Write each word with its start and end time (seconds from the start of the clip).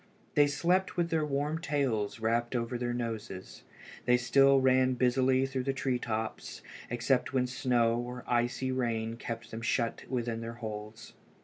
They 0.33 0.47
slept 0.47 0.97
with 0.97 1.11
their 1.11 1.23
warm 1.23 1.59
tails 1.61 2.19
wrapped 2.19 2.55
over 2.55 2.75
their 2.75 2.91
noses. 2.91 3.61
They 4.05 4.17
still 4.17 4.59
ran 4.59 4.95
busily 4.95 5.45
through 5.45 5.65
the 5.65 5.73
tree 5.73 5.99
tops, 5.99 6.63
except 6.89 7.33
when 7.33 7.45
snow 7.45 7.97
or 7.99 8.23
icy 8.25 8.71
rain 8.71 9.15
kept 9.17 9.51
them 9.51 9.61
shut 9.61 10.05
within 10.09 10.41
their 10.41 10.53
holes. 10.55 11.13